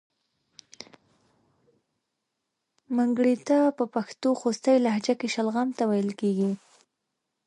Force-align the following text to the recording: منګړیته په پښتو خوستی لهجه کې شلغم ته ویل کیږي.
منګړیته 2.95 3.57
په 3.77 3.83
پښتو 3.93 4.29
خوستی 4.39 4.75
لهجه 4.85 5.13
کې 5.19 5.27
شلغم 5.35 5.69
ته 5.77 5.83
ویل 5.89 6.09
کیږي. 6.21 6.51